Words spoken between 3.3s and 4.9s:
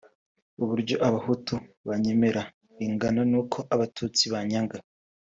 nuko abatutsi banyanga